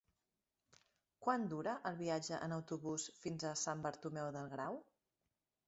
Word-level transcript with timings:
Quant 1.27 1.45
dura 1.51 1.75
el 1.91 1.99
viatge 1.99 2.41
en 2.47 2.57
autobús 2.57 3.07
fins 3.27 3.47
a 3.53 3.55
Sant 3.67 3.87
Bartomeu 3.87 4.33
del 4.39 4.53
Grau? 4.59 4.85